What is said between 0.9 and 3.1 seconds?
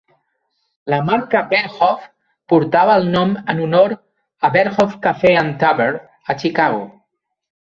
La marca Berghoff portava el